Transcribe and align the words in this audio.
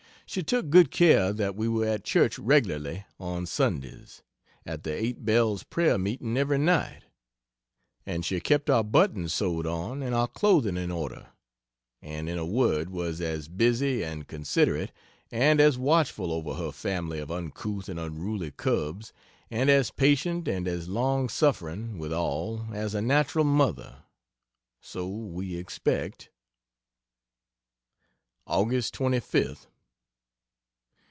She 0.27 0.43
took 0.43 0.69
good 0.69 0.91
care 0.91 1.33
that 1.33 1.57
we 1.57 1.67
were 1.67 1.85
at 1.85 2.05
church 2.05 2.39
regularly 2.39 3.03
on 3.19 3.45
Sundays; 3.45 4.23
at 4.65 4.83
the 4.83 4.93
8 4.95 5.25
bells 5.25 5.63
prayer 5.63 5.97
meeting 5.97 6.37
every 6.37 6.57
night; 6.57 7.03
and 8.05 8.23
she 8.23 8.39
kept 8.39 8.69
our 8.69 8.81
buttons 8.85 9.33
sewed 9.33 9.67
on 9.67 10.01
and 10.01 10.15
our 10.15 10.29
clothing 10.29 10.77
in 10.77 10.89
order 10.89 11.31
and 12.01 12.29
in 12.29 12.37
a 12.37 12.45
word 12.45 12.91
was 12.91 13.19
as 13.19 13.49
busy 13.49 14.05
and 14.05 14.29
considerate, 14.29 14.93
and 15.33 15.59
as 15.59 15.77
watchful 15.77 16.31
over 16.31 16.53
her 16.53 16.71
family 16.71 17.19
of 17.19 17.29
uncouth 17.29 17.89
and 17.89 17.99
unruly 17.99 18.51
cubs, 18.51 19.11
and 19.49 19.69
as 19.69 19.91
patient 19.91 20.47
and 20.47 20.65
as 20.65 20.87
long 20.87 21.27
suffering, 21.27 21.97
withal, 21.97 22.67
as 22.71 22.95
a 22.95 23.01
natural 23.01 23.43
mother. 23.43 24.03
So 24.79 25.09
we 25.09 25.57
expect..... 25.57 26.29
Aug. 28.47 28.71
25th. 28.71 29.67